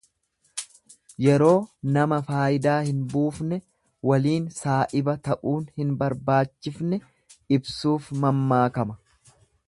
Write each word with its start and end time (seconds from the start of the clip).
Yeroo 1.23 1.57
nama 1.97 2.17
faayidaa 2.29 2.77
hin 2.87 3.03
buufne 3.11 3.59
waliin 4.11 4.47
saa'iba 4.55 5.15
ta'uun 5.27 5.67
hin 5.81 5.91
barbaachifne 6.03 7.01
ibsuuf 7.59 8.09
mammaakama. 8.25 8.99